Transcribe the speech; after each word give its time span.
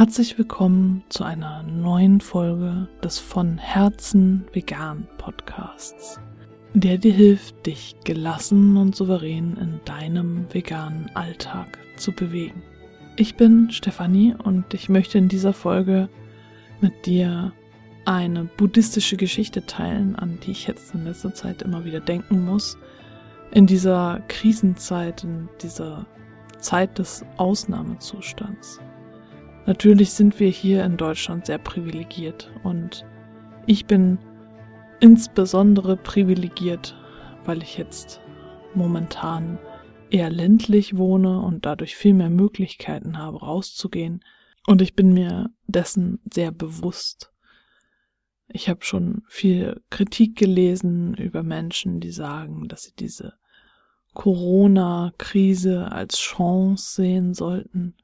Herzlich 0.00 0.38
willkommen 0.38 1.04
zu 1.10 1.24
einer 1.24 1.62
neuen 1.62 2.22
Folge 2.22 2.88
des 3.04 3.18
von 3.18 3.58
Herzen 3.58 4.46
vegan 4.50 5.06
Podcasts, 5.18 6.18
der 6.72 6.96
dir 6.96 7.12
hilft, 7.12 7.66
dich 7.66 7.96
gelassen 8.02 8.78
und 8.78 8.96
souverän 8.96 9.58
in 9.58 9.78
deinem 9.84 10.46
veganen 10.50 11.10
Alltag 11.12 11.78
zu 11.98 12.12
bewegen. 12.12 12.62
Ich 13.16 13.36
bin 13.36 13.70
Stefanie 13.70 14.34
und 14.42 14.72
ich 14.72 14.88
möchte 14.88 15.18
in 15.18 15.28
dieser 15.28 15.52
Folge 15.52 16.08
mit 16.80 17.04
dir 17.04 17.52
eine 18.06 18.44
buddhistische 18.44 19.18
Geschichte 19.18 19.66
teilen, 19.66 20.16
an 20.16 20.38
die 20.40 20.52
ich 20.52 20.66
jetzt 20.66 20.94
in 20.94 21.04
letzter 21.04 21.34
Zeit 21.34 21.60
immer 21.60 21.84
wieder 21.84 22.00
denken 22.00 22.46
muss. 22.46 22.78
In 23.50 23.66
dieser 23.66 24.22
Krisenzeit, 24.28 25.24
in 25.24 25.50
dieser 25.60 26.06
Zeit 26.58 26.98
des 26.98 27.22
Ausnahmezustands. 27.36 28.80
Natürlich 29.70 30.10
sind 30.14 30.40
wir 30.40 30.48
hier 30.48 30.84
in 30.84 30.96
Deutschland 30.96 31.46
sehr 31.46 31.58
privilegiert 31.58 32.50
und 32.64 33.06
ich 33.68 33.86
bin 33.86 34.18
insbesondere 34.98 35.96
privilegiert, 35.96 36.96
weil 37.44 37.62
ich 37.62 37.78
jetzt 37.78 38.20
momentan 38.74 39.60
eher 40.10 40.28
ländlich 40.28 40.96
wohne 40.96 41.38
und 41.38 41.66
dadurch 41.66 41.94
viel 41.94 42.14
mehr 42.14 42.30
Möglichkeiten 42.30 43.16
habe, 43.16 43.38
rauszugehen. 43.38 44.24
Und 44.66 44.82
ich 44.82 44.96
bin 44.96 45.14
mir 45.14 45.50
dessen 45.68 46.18
sehr 46.28 46.50
bewusst. 46.50 47.30
Ich 48.48 48.68
habe 48.68 48.84
schon 48.84 49.22
viel 49.28 49.80
Kritik 49.88 50.34
gelesen 50.34 51.14
über 51.14 51.44
Menschen, 51.44 52.00
die 52.00 52.10
sagen, 52.10 52.66
dass 52.66 52.82
sie 52.82 52.94
diese 52.98 53.34
Corona-Krise 54.14 55.92
als 55.92 56.18
Chance 56.18 56.92
sehen 56.92 57.34
sollten. 57.34 57.94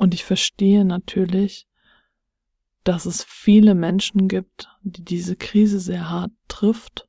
Und 0.00 0.14
ich 0.14 0.24
verstehe 0.24 0.86
natürlich, 0.86 1.68
dass 2.84 3.04
es 3.04 3.22
viele 3.22 3.74
Menschen 3.74 4.28
gibt, 4.28 4.70
die 4.80 5.04
diese 5.04 5.36
Krise 5.36 5.78
sehr 5.78 6.08
hart 6.08 6.32
trifft 6.48 7.06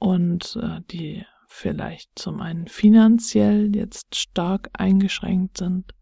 und 0.00 0.58
äh, 0.60 0.80
die 0.90 1.24
vielleicht 1.46 2.10
zum 2.18 2.40
einen 2.40 2.66
finanziell 2.66 3.76
jetzt 3.76 4.16
stark 4.16 4.70
eingeschränkt 4.72 5.58
sind. 5.58 5.94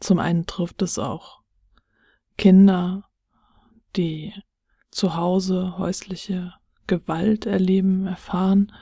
Zum 0.00 0.20
einen 0.20 0.46
trifft 0.46 0.80
es 0.80 0.98
auch 0.98 1.42
Kinder, 2.38 3.04
die 3.96 4.32
zu 4.90 5.16
Hause 5.16 5.76
häusliche 5.76 6.54
Gewalt 6.86 7.44
erleben, 7.44 8.06
erfahren 8.06 8.72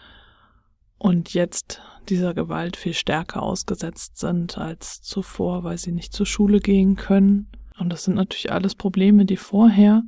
und 0.99 1.35
jetzt 1.35 1.83
dieser 2.11 2.35
Gewalt 2.35 2.77
viel 2.77 2.95
stärker 2.95 3.43
ausgesetzt 3.43 4.19
sind 4.19 4.59
als 4.59 5.03
zuvor, 5.03 5.65
weil 5.65 5.79
sie 5.79 5.93
nicht 5.93 6.13
zur 6.13 6.27
Schule 6.27 6.61
gehen 6.61 6.97
können. 6.97 7.51
Und 7.79 7.91
das 7.91 8.05
sind 8.05 8.15
natürlich 8.15 8.53
alles 8.53 8.75
Probleme, 8.75 9.25
die 9.25 9.37
vorher, 9.37 10.03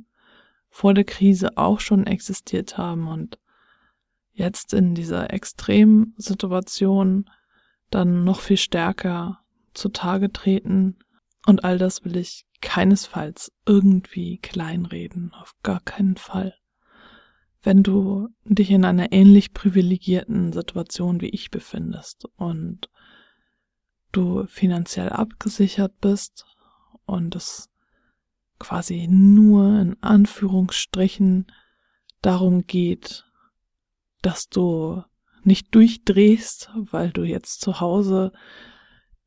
vor 0.69 0.93
der 0.93 1.03
Krise 1.03 1.57
auch 1.57 1.79
schon 1.79 2.07
existiert 2.07 2.77
haben 2.77 3.07
und 3.07 3.37
jetzt 4.31 4.73
in 4.73 4.95
dieser 4.95 5.33
Extremsituation 5.33 7.29
dann 7.89 8.23
noch 8.23 8.39
viel 8.39 8.57
stärker 8.57 9.39
zutage 9.73 10.31
treten. 10.31 10.99
Und 11.45 11.63
all 11.63 11.77
das 11.77 12.05
will 12.05 12.15
ich 12.15 12.45
keinesfalls 12.61 13.51
irgendwie 13.65 14.37
kleinreden, 14.37 15.33
auf 15.33 15.55
gar 15.63 15.81
keinen 15.81 16.15
Fall 16.15 16.53
wenn 17.63 17.83
du 17.83 18.29
dich 18.43 18.71
in 18.71 18.85
einer 18.85 19.11
ähnlich 19.11 19.53
privilegierten 19.53 20.51
Situation 20.51 21.21
wie 21.21 21.29
ich 21.29 21.51
befindest 21.51 22.27
und 22.35 22.89
du 24.11 24.45
finanziell 24.47 25.09
abgesichert 25.09 25.99
bist 26.01 26.45
und 27.05 27.35
es 27.35 27.69
quasi 28.59 29.07
nur 29.09 29.79
in 29.79 29.97
Anführungsstrichen 30.01 31.47
darum 32.21 32.65
geht, 32.67 33.25
dass 34.21 34.49
du 34.49 35.03
nicht 35.43 35.73
durchdrehst, 35.73 36.69
weil 36.75 37.11
du 37.11 37.23
jetzt 37.23 37.61
zu 37.61 37.79
Hause 37.79 38.31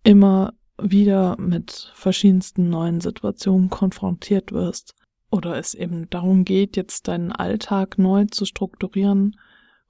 immer 0.04 0.54
wieder 0.80 1.36
mit 1.38 1.92
verschiedensten 1.94 2.68
neuen 2.68 3.00
Situationen 3.00 3.70
konfrontiert 3.70 4.52
wirst, 4.52 4.94
oder 5.34 5.56
es 5.56 5.74
eben 5.74 6.08
darum 6.10 6.44
geht, 6.44 6.76
jetzt 6.76 7.08
deinen 7.08 7.32
Alltag 7.32 7.98
neu 7.98 8.24
zu 8.26 8.44
strukturieren, 8.44 9.36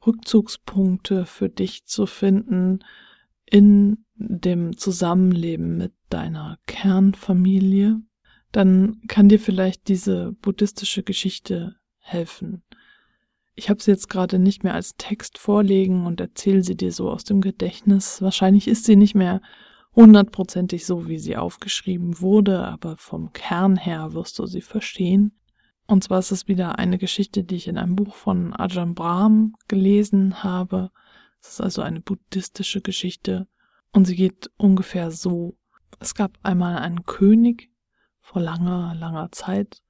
Rückzugspunkte 0.07 1.27
für 1.27 1.49
dich 1.49 1.85
zu 1.85 2.07
finden 2.07 2.81
in 3.45 4.05
dem 4.17 4.77
Zusammenleben 4.77 5.77
mit 5.77 5.93
deiner 6.09 6.59
Kernfamilie, 6.67 8.01
dann 8.53 9.01
kann 9.07 9.29
dir 9.29 9.39
vielleicht 9.39 9.89
diese 9.89 10.33
buddhistische 10.41 11.03
Geschichte 11.03 11.77
helfen. 11.99 12.63
Ich 13.55 13.69
habe 13.69 13.83
sie 13.83 13.91
jetzt 13.91 14.09
gerade 14.09 14.39
nicht 14.39 14.65
mehr 14.65 14.75
als 14.75 14.97
Text 14.97 15.39
vorlegen 15.39 16.07
und 16.07 16.21
erzähle 16.21 16.63
sie 16.63 16.77
dir 16.77 16.91
so 16.91 17.11
aus 17.11 17.25
dem 17.25 17.41
Gedächtnis. 17.41 18.23
Wahrscheinlich 18.23 18.67
ist 18.67 18.85
sie 18.85 18.97
nicht 18.97 19.15
mehr 19.15 19.43
hundertprozentig 19.97 20.87
so, 20.87 21.07
wie 21.09 21.19
sie 21.19 21.37
aufgeschrieben 21.37 22.21
wurde, 22.21 22.65
aber 22.65 22.97
vom 22.97 23.33
Kern 23.33 23.77
her 23.77 24.13
wirst 24.13 24.39
du 24.39 24.47
sie 24.47 24.61
verstehen. 24.61 25.39
Und 25.87 26.03
zwar 26.03 26.19
ist 26.19 26.33
es 26.33 26.49
wieder 26.49 26.79
eine 26.79 26.99
Geschichte, 26.99 27.45
die 27.45 27.57
ich 27.57 27.69
in 27.69 27.79
einem 27.79 27.97
Buch 27.97 28.15
von 28.15 28.55
Ajahn 28.55 28.95
Brahm 28.95 29.55
gelesen 29.69 30.43
habe. 30.43 30.91
Es 31.41 31.51
ist 31.51 31.61
also 31.61 31.83
eine 31.83 32.01
buddhistische 32.01 32.81
Geschichte 32.81 33.47
und 33.93 34.07
sie 34.07 34.17
geht 34.17 34.51
ungefähr 34.57 35.11
so. 35.11 35.57
Es 36.01 36.15
gab 36.15 36.39
einmal 36.43 36.79
einen 36.79 37.05
König 37.05 37.71
vor 38.21 38.41
langer, 38.41 38.95
langer 38.95 39.31
Zeit, 39.31 39.83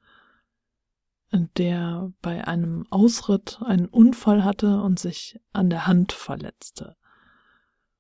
der 1.57 2.13
bei 2.21 2.47
einem 2.47 2.87
Ausritt 2.91 3.61
einen 3.65 3.87
Unfall 3.87 4.45
hatte 4.45 4.83
und 4.83 4.99
sich 4.99 5.41
an 5.53 5.71
der 5.71 5.87
Hand 5.87 6.13
verletzte. 6.13 6.97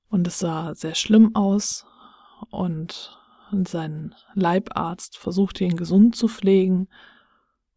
Und 0.09 0.26
es 0.26 0.38
sah 0.41 0.75
sehr 0.75 0.94
schlimm 0.94 1.34
aus 1.34 1.87
und 2.50 3.19
sein 3.50 4.15
Leibarzt 4.34 5.16
versuchte 5.16 5.65
ihn 5.65 5.77
gesund 5.77 6.16
zu 6.16 6.28
pflegen, 6.28 6.88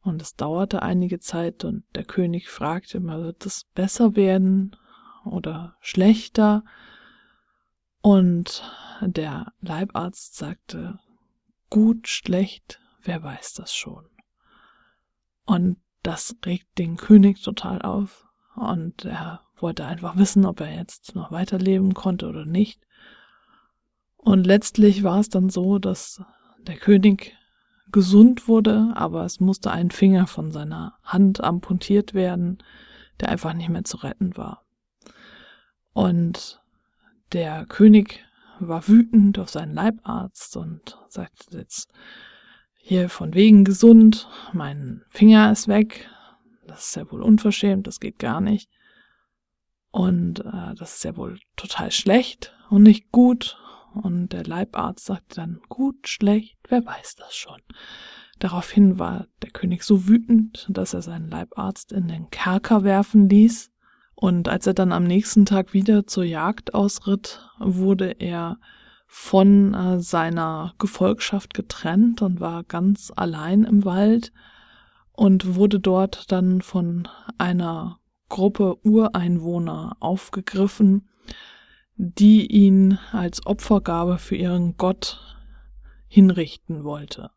und 0.07 0.21
es 0.21 0.37
dauerte 0.37 0.83
einige 0.83 1.19
Zeit 1.19 1.65
und 1.65 1.83
der 1.93 2.05
König 2.05 2.49
fragte 2.49 2.97
immer, 2.97 3.21
wird 3.21 3.45
es 3.45 3.65
besser 3.75 4.15
werden 4.15 4.73
oder 5.25 5.75
schlechter? 5.81 6.63
Und 8.01 8.63
der 9.01 9.51
Leibarzt 9.59 10.37
sagte, 10.37 10.97
gut, 11.69 12.07
schlecht, 12.07 12.79
wer 13.01 13.21
weiß 13.21 13.55
das 13.55 13.75
schon. 13.75 14.05
Und 15.45 15.77
das 16.03 16.37
regt 16.45 16.77
den 16.77 16.95
König 16.95 17.41
total 17.41 17.81
auf 17.81 18.25
und 18.55 19.03
er 19.03 19.41
wollte 19.57 19.85
einfach 19.85 20.15
wissen, 20.15 20.45
ob 20.45 20.61
er 20.61 20.73
jetzt 20.73 21.15
noch 21.15 21.31
weiterleben 21.31 21.93
konnte 21.93 22.29
oder 22.29 22.45
nicht. 22.45 22.81
Und 24.27 24.45
letztlich 24.45 25.03
war 25.03 25.21
es 25.21 25.29
dann 25.29 25.49
so, 25.49 25.79
dass 25.79 26.21
der 26.59 26.75
König 26.75 27.37
gesund 27.93 28.49
wurde, 28.49 28.91
aber 28.93 29.23
es 29.23 29.39
musste 29.39 29.71
ein 29.71 29.89
Finger 29.89 30.27
von 30.27 30.51
seiner 30.51 30.97
Hand 31.01 31.41
amputiert 31.41 32.13
werden, 32.13 32.57
der 33.21 33.29
einfach 33.29 33.53
nicht 33.53 33.69
mehr 33.69 33.85
zu 33.85 33.95
retten 33.95 34.35
war. 34.35 34.65
Und 35.93 36.61
der 37.31 37.65
König 37.67 38.25
war 38.59 38.89
wütend 38.89 39.39
auf 39.39 39.49
seinen 39.49 39.73
Leibarzt 39.73 40.57
und 40.57 40.97
sagte 41.07 41.59
jetzt, 41.59 41.93
hier 42.75 43.07
von 43.07 43.33
wegen 43.33 43.63
gesund, 43.63 44.27
mein 44.51 45.05
Finger 45.07 45.53
ist 45.53 45.69
weg, 45.69 46.09
das 46.67 46.87
ist 46.87 46.95
ja 46.97 47.09
wohl 47.09 47.21
unverschämt, 47.21 47.87
das 47.87 48.01
geht 48.01 48.19
gar 48.19 48.41
nicht. 48.41 48.69
Und 49.89 50.41
äh, 50.41 50.75
das 50.75 50.97
ist 50.97 51.05
ja 51.05 51.15
wohl 51.15 51.39
total 51.55 51.91
schlecht 51.91 52.53
und 52.69 52.83
nicht 52.83 53.09
gut 53.13 53.57
und 53.97 54.29
der 54.29 54.43
Leibarzt 54.43 55.05
sagte 55.05 55.35
dann, 55.35 55.59
gut, 55.69 56.07
schlecht, 56.07 56.57
wer 56.69 56.85
weiß 56.85 57.15
das 57.15 57.35
schon. 57.35 57.61
Daraufhin 58.39 58.99
war 58.99 59.27
der 59.41 59.49
König 59.49 59.83
so 59.83 60.07
wütend, 60.07 60.67
dass 60.69 60.93
er 60.93 61.01
seinen 61.01 61.29
Leibarzt 61.29 61.91
in 61.91 62.07
den 62.07 62.29
Kerker 62.29 62.83
werfen 62.83 63.29
ließ, 63.29 63.71
und 64.19 64.49
als 64.49 64.65
er 64.65 64.73
dann 64.73 64.93
am 64.93 65.03
nächsten 65.03 65.45
Tag 65.45 65.73
wieder 65.73 66.07
zur 66.07 66.23
Jagd 66.23 66.73
ausritt, 66.73 67.47
wurde 67.59 68.15
er 68.17 68.57
von 69.05 69.75
äh, 69.75 69.99
seiner 69.99 70.73
Gefolgschaft 70.79 71.53
getrennt 71.53 72.23
und 72.23 72.39
war 72.39 72.63
ganz 72.63 73.13
allein 73.15 73.63
im 73.63 73.85
Wald 73.85 74.33
und 75.11 75.53
wurde 75.53 75.79
dort 75.79 76.31
dann 76.31 76.61
von 76.61 77.07
einer 77.37 77.99
Gruppe 78.27 78.77
Ureinwohner 78.83 79.97
aufgegriffen 79.99 81.07
die 81.97 82.45
ihn 82.45 82.99
als 83.11 83.45
Opfergabe 83.45 84.19
für 84.19 84.35
ihren 84.35 84.77
Gott 84.77 85.19
hinrichten 86.07 86.83
wollte. 86.83 87.31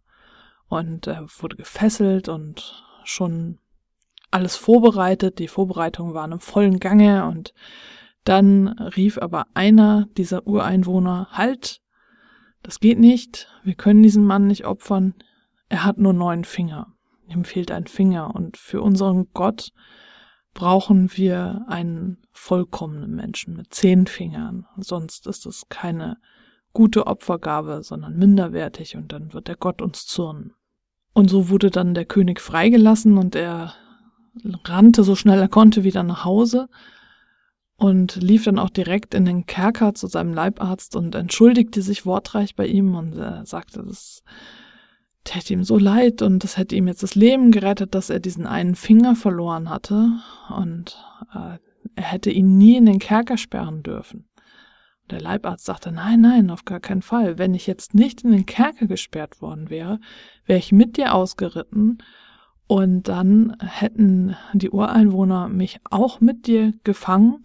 Und 0.68 1.06
er 1.06 1.26
wurde 1.40 1.56
gefesselt 1.56 2.28
und 2.28 2.84
schon 3.04 3.58
alles 4.30 4.56
vorbereitet. 4.56 5.38
Die 5.38 5.48
Vorbereitungen 5.48 6.14
waren 6.14 6.32
im 6.32 6.40
vollen 6.40 6.78
Gange 6.78 7.26
und 7.26 7.52
dann 8.24 8.68
rief 8.68 9.18
aber 9.18 9.46
einer 9.54 10.06
dieser 10.16 10.46
Ureinwohner, 10.46 11.28
halt, 11.30 11.80
das 12.62 12.78
geht 12.78 12.98
nicht, 12.98 13.48
wir 13.64 13.74
können 13.74 14.02
diesen 14.02 14.24
Mann 14.24 14.46
nicht 14.46 14.66
opfern, 14.66 15.14
er 15.70 15.84
hat 15.84 15.98
nur 15.98 16.12
neun 16.12 16.44
Finger, 16.44 16.92
ihm 17.28 17.44
fehlt 17.44 17.70
ein 17.70 17.86
Finger 17.86 18.34
und 18.34 18.58
für 18.58 18.82
unseren 18.82 19.28
Gott 19.32 19.72
brauchen 20.54 21.16
wir 21.16 21.64
einen 21.68 22.18
vollkommenen 22.32 23.14
Menschen 23.14 23.56
mit 23.56 23.72
zehn 23.72 24.06
Fingern, 24.06 24.66
sonst 24.76 25.26
ist 25.26 25.46
es 25.46 25.68
keine 25.68 26.18
gute 26.72 27.06
Opfergabe, 27.06 27.82
sondern 27.82 28.16
minderwertig 28.16 28.96
und 28.96 29.12
dann 29.12 29.32
wird 29.32 29.48
der 29.48 29.56
Gott 29.56 29.82
uns 29.82 30.06
zürnen. 30.06 30.54
Und 31.12 31.28
so 31.28 31.48
wurde 31.48 31.70
dann 31.70 31.94
der 31.94 32.04
König 32.04 32.40
freigelassen 32.40 33.18
und 33.18 33.34
er 33.34 33.74
rannte 34.64 35.02
so 35.02 35.16
schnell 35.16 35.40
er 35.40 35.48
konnte 35.48 35.82
wieder 35.82 36.02
nach 36.02 36.24
Hause 36.24 36.68
und 37.76 38.16
lief 38.16 38.44
dann 38.44 38.58
auch 38.58 38.70
direkt 38.70 39.14
in 39.14 39.24
den 39.24 39.46
Kerker 39.46 39.94
zu 39.94 40.06
seinem 40.06 40.34
Leibarzt 40.34 40.94
und 40.94 41.14
entschuldigte 41.14 41.82
sich 41.82 42.06
wortreich 42.06 42.54
bei 42.54 42.66
ihm 42.66 42.94
und 42.94 43.14
sagte, 43.46 43.82
das 43.82 44.22
täte 45.24 45.52
ihm 45.52 45.64
so 45.64 45.78
leid 45.78 46.22
und 46.22 46.42
das 46.44 46.56
hätte 46.56 46.76
ihm 46.76 46.88
jetzt 46.88 47.02
das 47.02 47.14
Leben 47.14 47.50
gerettet, 47.50 47.94
dass 47.94 48.10
er 48.10 48.20
diesen 48.20 48.46
einen 48.46 48.74
Finger 48.74 49.16
verloren 49.16 49.70
hatte 49.70 50.12
und 50.54 50.96
äh, 51.34 51.58
er 51.94 52.04
hätte 52.04 52.30
ihn 52.30 52.56
nie 52.56 52.76
in 52.76 52.86
den 52.86 52.98
Kerker 52.98 53.36
sperren 53.36 53.82
dürfen. 53.82 54.28
Der 55.10 55.20
Leibarzt 55.20 55.64
sagte, 55.64 55.90
nein, 55.90 56.20
nein, 56.20 56.50
auf 56.50 56.64
gar 56.64 56.78
keinen 56.78 57.02
Fall. 57.02 57.36
Wenn 57.36 57.54
ich 57.54 57.66
jetzt 57.66 57.94
nicht 57.94 58.22
in 58.22 58.30
den 58.30 58.46
Kerker 58.46 58.86
gesperrt 58.86 59.42
worden 59.42 59.68
wäre, 59.68 59.98
wäre 60.46 60.58
ich 60.58 60.72
mit 60.72 60.96
dir 60.96 61.14
ausgeritten 61.14 61.98
und 62.66 63.08
dann 63.08 63.56
hätten 63.60 64.36
die 64.52 64.70
Ureinwohner 64.70 65.48
mich 65.48 65.80
auch 65.90 66.20
mit 66.20 66.46
dir 66.46 66.74
gefangen 66.84 67.42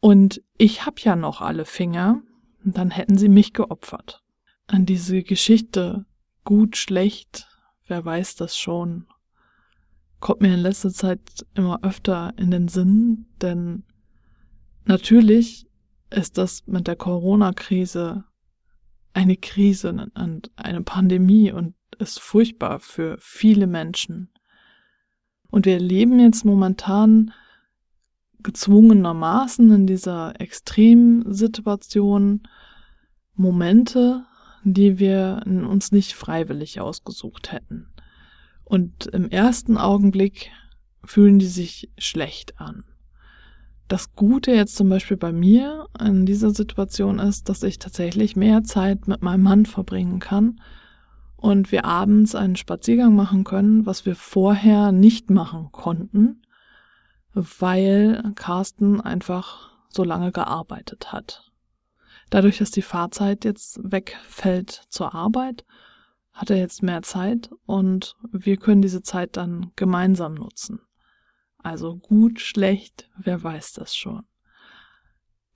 und 0.00 0.42
ich 0.56 0.86
hab 0.86 1.00
ja 1.00 1.16
noch 1.16 1.42
alle 1.42 1.66
Finger 1.66 2.22
und 2.64 2.78
dann 2.78 2.90
hätten 2.90 3.18
sie 3.18 3.28
mich 3.28 3.52
geopfert. 3.52 4.22
An 4.66 4.86
diese 4.86 5.22
Geschichte 5.22 6.06
gut, 6.44 6.76
schlecht, 6.76 7.48
wer 7.86 8.04
weiß 8.04 8.36
das 8.36 8.58
schon, 8.58 9.06
kommt 10.20 10.42
mir 10.42 10.54
in 10.54 10.60
letzter 10.60 10.90
Zeit 10.90 11.46
immer 11.54 11.82
öfter 11.82 12.34
in 12.36 12.50
den 12.50 12.68
Sinn, 12.68 13.26
denn 13.40 13.84
natürlich 14.84 15.66
ist 16.10 16.36
das 16.38 16.66
mit 16.66 16.86
der 16.86 16.96
Corona-Krise 16.96 18.24
eine 19.12 19.36
Krise 19.36 20.10
und 20.14 20.50
eine 20.56 20.82
Pandemie 20.82 21.52
und 21.52 21.74
ist 21.98 22.20
furchtbar 22.20 22.80
für 22.80 23.18
viele 23.20 23.66
Menschen. 23.66 24.32
Und 25.50 25.66
wir 25.66 25.78
leben 25.80 26.20
jetzt 26.20 26.44
momentan 26.44 27.32
gezwungenermaßen 28.42 29.70
in 29.72 29.86
dieser 29.86 30.40
Extremsituation 30.40 32.42
Momente, 33.34 34.26
die 34.64 34.98
wir 34.98 35.42
uns 35.46 35.92
nicht 35.92 36.14
freiwillig 36.14 36.80
ausgesucht 36.80 37.52
hätten. 37.52 37.88
Und 38.64 39.06
im 39.06 39.30
ersten 39.30 39.76
Augenblick 39.76 40.50
fühlen 41.04 41.38
die 41.38 41.46
sich 41.46 41.90
schlecht 41.98 42.60
an. 42.60 42.84
Das 43.88 44.14
Gute 44.14 44.52
jetzt 44.52 44.76
zum 44.76 44.88
Beispiel 44.88 45.16
bei 45.16 45.32
mir 45.32 45.88
in 45.98 46.24
dieser 46.24 46.50
Situation 46.50 47.18
ist, 47.18 47.48
dass 47.48 47.64
ich 47.64 47.80
tatsächlich 47.80 48.36
mehr 48.36 48.62
Zeit 48.62 49.08
mit 49.08 49.22
meinem 49.22 49.42
Mann 49.42 49.66
verbringen 49.66 50.20
kann 50.20 50.60
und 51.36 51.72
wir 51.72 51.84
abends 51.84 52.36
einen 52.36 52.54
Spaziergang 52.54 53.16
machen 53.16 53.42
können, 53.42 53.86
was 53.86 54.06
wir 54.06 54.14
vorher 54.14 54.92
nicht 54.92 55.30
machen 55.30 55.70
konnten, 55.72 56.42
weil 57.34 58.22
Carsten 58.36 59.00
einfach 59.00 59.70
so 59.88 60.04
lange 60.04 60.30
gearbeitet 60.30 61.12
hat. 61.12 61.49
Dadurch, 62.30 62.58
dass 62.58 62.70
die 62.70 62.82
Fahrzeit 62.82 63.44
jetzt 63.44 63.80
wegfällt 63.82 64.84
zur 64.88 65.14
Arbeit, 65.14 65.64
hat 66.32 66.50
er 66.50 66.56
jetzt 66.56 66.82
mehr 66.82 67.02
Zeit 67.02 67.50
und 67.66 68.16
wir 68.30 68.56
können 68.56 68.82
diese 68.82 69.02
Zeit 69.02 69.36
dann 69.36 69.72
gemeinsam 69.74 70.34
nutzen. 70.34 70.80
Also 71.58 71.96
gut, 71.96 72.40
schlecht, 72.40 73.10
wer 73.16 73.42
weiß 73.42 73.72
das 73.74 73.94
schon. 73.94 74.22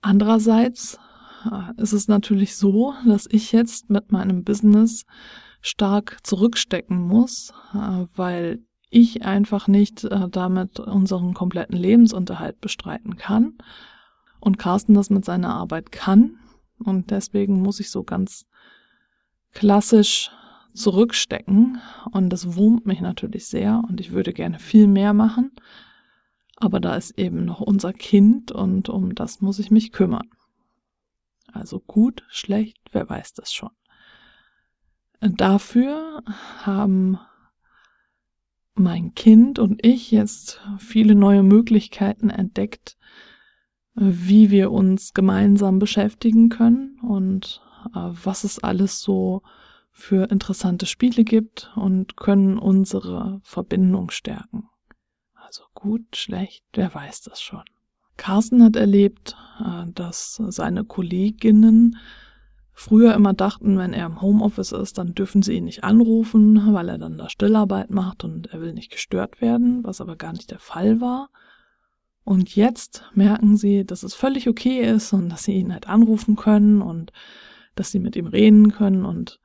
Andererseits 0.01 0.99
äh, 1.49 1.81
ist 1.81 1.93
es 1.93 2.07
natürlich 2.07 2.55
so, 2.57 2.93
dass 3.07 3.25
ich 3.31 3.53
jetzt 3.53 3.89
mit 3.89 4.11
meinem 4.11 4.43
Business 4.43 5.05
stark 5.61 6.19
zurückstecken 6.23 6.99
muss, 6.99 7.53
äh, 7.73 8.05
weil 8.15 8.59
ich 8.89 9.25
einfach 9.25 9.67
nicht 9.67 10.03
äh, 10.03 10.29
damit 10.29 10.79
unseren 10.79 11.33
kompletten 11.33 11.77
Lebensunterhalt 11.77 12.61
bestreiten 12.61 13.15
kann 13.15 13.57
und 14.39 14.59
Carsten 14.59 14.93
das 14.93 15.09
mit 15.09 15.25
seiner 15.25 15.55
Arbeit 15.55 15.91
kann 15.91 16.37
und 16.79 17.11
deswegen 17.11 17.61
muss 17.61 17.79
ich 17.79 17.89
so 17.89 18.03
ganz 18.03 18.45
klassisch 19.51 20.31
zurückstecken 20.73 21.79
und 22.11 22.29
das 22.29 22.55
wurmt 22.55 22.85
mich 22.85 23.01
natürlich 23.01 23.47
sehr 23.47 23.81
und 23.87 24.01
ich 24.01 24.11
würde 24.11 24.33
gerne 24.33 24.59
viel 24.59 24.87
mehr 24.87 25.13
machen, 25.13 25.51
aber 26.57 26.79
da 26.79 26.95
ist 26.95 27.17
eben 27.17 27.45
noch 27.45 27.61
unser 27.61 27.93
Kind 27.93 28.51
und 28.51 28.89
um 28.89 29.15
das 29.15 29.41
muss 29.41 29.59
ich 29.59 29.71
mich 29.71 29.91
kümmern. 29.91 30.29
Also 31.51 31.79
gut, 31.79 32.23
schlecht, 32.29 32.77
wer 32.91 33.09
weiß 33.09 33.33
das 33.33 33.53
schon. 33.53 33.71
Dafür 35.21 36.21
haben 36.63 37.17
mein 38.75 39.15
Kind 39.15 39.57
und 39.57 39.85
ich 39.85 40.11
jetzt 40.11 40.61
viele 40.77 41.15
neue 41.15 41.43
Möglichkeiten 41.43 42.29
entdeckt, 42.29 42.97
wie 43.95 44.51
wir 44.51 44.71
uns 44.71 45.13
gemeinsam 45.13 45.79
beschäftigen 45.79 46.49
können 46.49 46.99
und 47.01 47.61
äh, 47.95 47.99
was 48.23 48.43
es 48.43 48.63
alles 48.63 49.01
so 49.01 49.41
für 49.91 50.29
interessante 50.29 50.85
Spiele 50.85 51.23
gibt 51.23 51.71
und 51.75 52.17
können 52.17 52.57
unsere 52.57 53.39
Verbindung 53.43 54.11
stärken. 54.11 54.67
Also 55.35 55.63
gut, 55.73 56.17
schlecht, 56.17 56.65
wer 56.73 56.93
weiß 56.93 57.21
das 57.21 57.41
schon. 57.41 57.63
Carsten 58.17 58.63
hat 58.63 58.75
erlebt, 58.75 59.37
äh, 59.59 59.89
dass 59.93 60.41
seine 60.47 60.83
Kolleginnen 60.83 61.97
früher 62.73 63.13
immer 63.13 63.33
dachten, 63.33 63.77
wenn 63.77 63.93
er 63.93 64.05
im 64.05 64.21
Homeoffice 64.21 64.73
ist, 64.73 64.97
dann 64.97 65.15
dürfen 65.15 65.41
sie 65.41 65.53
ihn 65.53 65.63
nicht 65.63 65.85
anrufen, 65.85 66.73
weil 66.73 66.89
er 66.89 66.97
dann 66.97 67.17
da 67.17 67.29
Stillarbeit 67.29 67.89
macht 67.89 68.25
und 68.25 68.47
er 68.47 68.59
will 68.59 68.73
nicht 68.73 68.91
gestört 68.91 69.39
werden, 69.39 69.83
was 69.85 70.01
aber 70.01 70.17
gar 70.17 70.33
nicht 70.33 70.51
der 70.51 70.59
Fall 70.59 70.99
war. 70.99 71.29
Und 72.25 72.55
jetzt 72.55 73.03
merken 73.13 73.55
sie, 73.55 73.85
dass 73.85 74.03
es 74.03 74.15
völlig 74.15 74.49
okay 74.49 74.81
ist 74.81 75.13
und 75.13 75.29
dass 75.29 75.43
sie 75.43 75.53
ihn 75.53 75.71
halt 75.71 75.87
anrufen 75.87 76.35
können 76.35 76.81
und 76.81 77.13
dass 77.75 77.91
sie 77.91 77.99
mit 77.99 78.15
ihm 78.15 78.25
reden 78.25 78.71
können 78.71 79.05
und 79.05 79.39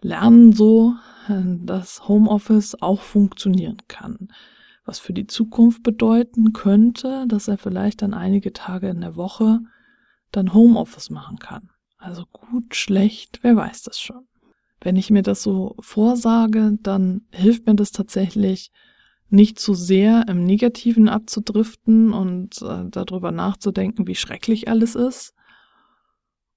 lernen 0.00 0.52
so, 0.52 0.94
dass 1.28 2.08
Homeoffice 2.08 2.74
auch 2.82 3.00
funktionieren 3.00 3.78
kann. 3.88 4.28
Was 4.84 4.98
für 4.98 5.12
die 5.12 5.28
Zukunft 5.28 5.82
bedeuten 5.82 6.52
könnte, 6.52 7.24
dass 7.28 7.48
er 7.48 7.56
vielleicht 7.56 8.02
dann 8.02 8.12
einige 8.12 8.52
Tage 8.52 8.88
in 8.88 9.00
der 9.00 9.16
Woche 9.16 9.60
dann 10.32 10.52
Homeoffice 10.52 11.10
machen 11.10 11.38
kann. 11.38 11.70
Also 11.96 12.24
gut, 12.32 12.74
schlecht, 12.74 13.38
wer 13.42 13.56
weiß 13.56 13.82
das 13.82 14.00
schon. 14.00 14.26
Wenn 14.80 14.96
ich 14.96 15.08
mir 15.08 15.22
das 15.22 15.42
so 15.42 15.76
vorsage, 15.78 16.76
dann 16.82 17.22
hilft 17.30 17.66
mir 17.66 17.76
das 17.76 17.92
tatsächlich, 17.92 18.72
nicht 19.34 19.58
zu 19.58 19.74
sehr 19.74 20.26
im 20.28 20.44
Negativen 20.44 21.08
abzudriften 21.08 22.12
und 22.12 22.62
äh, 22.62 22.84
darüber 22.90 23.32
nachzudenken, 23.32 24.06
wie 24.06 24.14
schrecklich 24.14 24.68
alles 24.68 24.94
ist. 24.94 25.34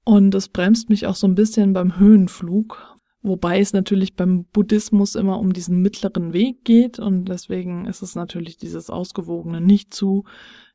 Und 0.06 0.34
es 0.36 0.48
bremst 0.48 0.90
mich 0.90 1.06
auch 1.06 1.16
so 1.16 1.28
ein 1.28 1.36
bisschen 1.36 1.74
beim 1.74 2.00
Höhenflug, 2.00 2.96
wobei 3.22 3.60
es 3.60 3.74
natürlich 3.74 4.16
beim 4.16 4.46
Buddhismus 4.46 5.16
immer 5.16 5.40
um 5.40 5.52
diesen 5.52 5.82
mittleren 5.82 6.32
Weg 6.32 6.64
geht 6.64 6.98
und 6.98 7.26
deswegen 7.26 7.86
ist 7.86 8.02
es 8.02 8.16
natürlich 8.16 8.58
dieses 8.58 8.90
ausgewogene, 8.90 9.60
nicht 9.60 9.94
zu 9.94 10.24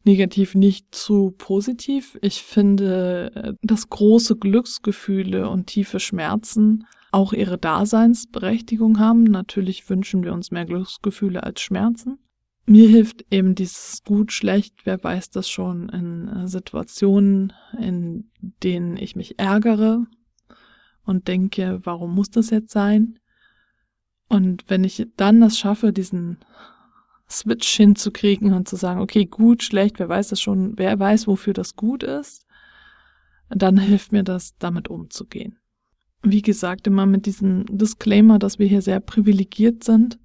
negativ, 0.05 0.55
nicht 0.55 0.95
zu 0.95 1.31
positiv. 1.39 2.19
Ich 2.21 2.43
finde, 2.43 3.33
äh, 3.35 3.53
dass 3.63 3.89
große 3.89 4.37
Glücksgefühle 4.37 5.49
und 5.49 5.67
tiefe 5.67 6.01
Schmerzen 6.01 6.85
auch 7.13 7.33
ihre 7.33 7.59
Daseinsberechtigung 7.59 8.99
haben. 8.99 9.25
Natürlich 9.25 9.89
wünschen 9.89 10.25
wir 10.25 10.33
uns 10.33 10.51
mehr 10.51 10.65
Glücksgefühle 10.65 11.43
als 11.43 11.61
Schmerzen. 11.61 12.19
Mir 12.65 12.89
hilft 12.89 13.25
eben 13.31 13.55
dieses 13.55 14.03
gut, 14.05 14.33
schlecht, 14.33 14.87
wer 14.87 15.03
weiß 15.03 15.31
das 15.31 15.49
schon 15.49 15.89
in 15.89 16.29
äh, 16.29 16.49
Situationen, 16.49 17.53
in 17.79 18.31
denen 18.41 18.97
ich 18.97 19.17
mich 19.17 19.39
ärgere 19.39 20.07
und 21.05 21.29
denke, 21.29 21.81
warum 21.83 22.15
muss 22.15 22.31
das 22.31 22.51
jetzt 22.51 22.73
sein? 22.73 23.19
Und 24.29 24.65
wenn 24.69 24.85
ich 24.85 25.07
dann 25.17 25.41
das 25.41 25.59
schaffe, 25.59 25.93
diesen 25.93 26.39
Switch 27.29 27.69
hinzukriegen 27.69 28.55
und 28.55 28.69
zu 28.69 28.77
sagen, 28.77 29.01
okay, 29.01 29.27
gut, 29.27 29.63
schlecht, 29.63 29.99
wer 29.99 30.09
weiß 30.09 30.29
das 30.29 30.41
schon, 30.41 30.79
wer 30.79 30.99
weiß, 30.99 31.27
wofür 31.27 31.53
das 31.53 31.75
gut 31.75 32.03
ist, 32.03 32.47
dann 33.51 33.77
hilft 33.77 34.13
mir 34.13 34.23
das, 34.23 34.57
damit 34.59 34.89
umzugehen 34.89 35.59
wie 36.23 36.43
gesagt, 36.43 36.87
immer 36.87 37.07
mit 37.07 37.25
diesem 37.27 37.65
Disclaimer, 37.67 38.39
dass 38.39 38.59
wir 38.59 38.67
hier 38.67 38.83
sehr 38.83 39.01
privilegiert 39.01 39.83
sind 39.85 40.19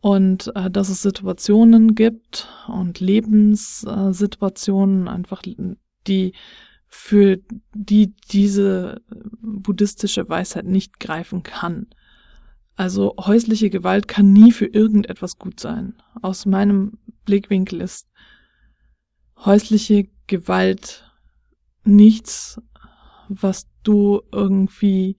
und 0.00 0.54
äh, 0.56 0.70
dass 0.70 0.88
es 0.88 1.02
Situationen 1.02 1.94
gibt 1.94 2.48
und 2.68 3.00
Lebenssituationen 3.00 5.08
einfach, 5.08 5.42
die 6.06 6.32
für 6.88 7.38
die 7.74 8.14
diese 8.30 9.02
buddhistische 9.40 10.28
Weisheit 10.28 10.66
nicht 10.66 11.00
greifen 11.00 11.42
kann. 11.42 11.86
Also 12.74 13.14
häusliche 13.18 13.70
Gewalt 13.70 14.08
kann 14.08 14.32
nie 14.32 14.52
für 14.52 14.66
irgendetwas 14.66 15.38
gut 15.38 15.60
sein. 15.60 15.94
Aus 16.20 16.44
meinem 16.46 16.98
Blickwinkel 17.24 17.80
ist 17.80 18.08
häusliche 19.38 20.08
Gewalt 20.26 21.04
nichts, 21.84 22.60
was 23.40 23.66
du 23.82 24.22
irgendwie 24.32 25.16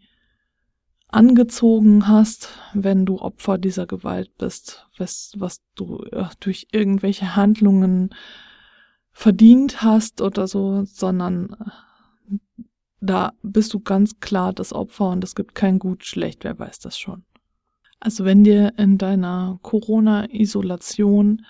angezogen 1.08 2.08
hast, 2.08 2.50
wenn 2.74 3.06
du 3.06 3.20
Opfer 3.20 3.58
dieser 3.58 3.86
Gewalt 3.86 4.36
bist, 4.38 4.88
was, 4.98 5.34
was 5.38 5.62
du 5.76 6.04
ja, 6.12 6.32
durch 6.40 6.68
irgendwelche 6.72 7.36
Handlungen 7.36 8.10
verdient 9.12 9.84
hast 9.84 10.22
oder 10.22 10.48
so, 10.48 10.84
sondern 10.86 11.56
äh, 11.60 12.64
da 13.00 13.34
bist 13.44 13.74
du 13.74 13.80
ganz 13.80 14.20
klar 14.22 14.54
das 14.54 14.74
Opfer 14.74 15.10
und 15.10 15.24
es 15.24 15.36
gibt 15.36 15.56
kein 15.56 15.78
gut, 15.78 16.06
schlecht, 16.06 16.44
wer 16.44 16.58
weiß 16.58 16.80
das 16.80 16.98
schon. 16.98 17.26
Also 18.00 18.26
wenn 18.26 18.44
dir 18.44 18.74
in 18.78 18.98
deiner 18.98 19.60
Corona-Isolation 19.62 21.46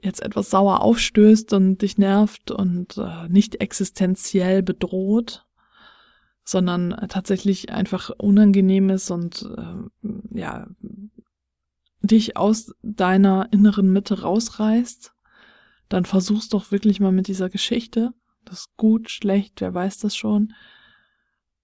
jetzt 0.00 0.22
etwas 0.22 0.50
sauer 0.50 0.82
aufstößt 0.82 1.52
und 1.54 1.78
dich 1.78 1.98
nervt 1.98 2.50
und 2.50 2.96
äh, 2.98 3.28
nicht 3.28 3.56
existenziell 3.56 4.62
bedroht, 4.62 5.46
sondern 6.44 6.90
tatsächlich 7.08 7.70
einfach 7.70 8.10
unangenehm 8.10 8.90
ist 8.90 9.10
und 9.10 9.48
äh, 9.56 10.38
ja 10.38 10.66
dich 12.02 12.36
aus 12.36 12.74
deiner 12.82 13.48
inneren 13.50 13.92
Mitte 13.92 14.20
rausreißt, 14.20 15.12
dann 15.88 16.04
versuch's 16.04 16.48
doch 16.48 16.70
wirklich 16.70 17.00
mal 17.00 17.12
mit 17.12 17.28
dieser 17.28 17.48
Geschichte. 17.48 18.12
Das 18.44 18.66
gut, 18.76 19.10
schlecht, 19.10 19.60
wer 19.60 19.72
weiß 19.72 19.98
das 19.98 20.14
schon. 20.14 20.52